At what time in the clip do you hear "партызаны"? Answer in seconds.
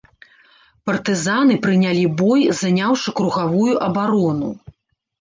0.89-1.59